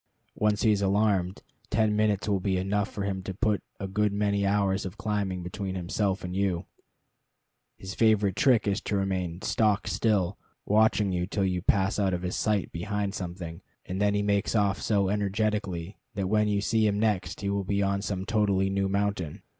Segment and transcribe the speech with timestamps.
[0.33, 4.11] Once he is alarmed, ten minutes will be enough for him to put a good
[4.11, 6.65] many hours of climbing between himself and you.
[7.77, 12.23] His favorite trick is to remain stock still, watching you till you pass out of
[12.23, 16.87] his sight behind something, and then he makes off so energetically that when you see
[16.87, 19.43] him next he will be on some totally new mountain.